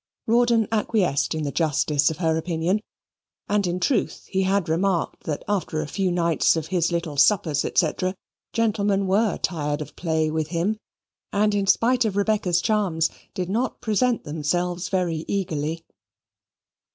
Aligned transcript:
Rawdon 0.25 0.67
acquiesced 0.71 1.35
in 1.35 1.43
the 1.43 1.51
justice 1.51 2.09
of 2.09 2.17
her 2.17 2.35
opinion; 2.35 2.81
and 3.47 3.67
in 3.67 3.79
truth 3.79 4.25
he 4.27 4.41
had 4.41 4.67
remarked 4.67 5.25
that 5.25 5.43
after 5.47 5.79
a 5.79 5.87
few 5.87 6.09
nights 6.11 6.55
of 6.55 6.65
his 6.69 6.91
little 6.91 7.17
suppers, 7.17 7.63
&c., 7.75 7.91
gentlemen 8.51 9.05
were 9.05 9.37
tired 9.37 9.79
of 9.79 9.95
play 9.95 10.31
with 10.31 10.47
him, 10.47 10.79
and, 11.31 11.53
in 11.53 11.67
spite 11.67 12.03
of 12.03 12.17
Rebecca's 12.17 12.61
charms, 12.63 13.11
did 13.35 13.47
not 13.47 13.79
present 13.79 14.23
themselves 14.23 14.89
very 14.89 15.23
eagerly. 15.27 15.85